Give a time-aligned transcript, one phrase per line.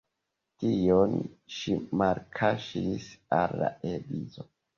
[0.61, 1.13] Tion
[1.57, 3.07] ŝi malkaŝis
[3.43, 4.49] al la edzo.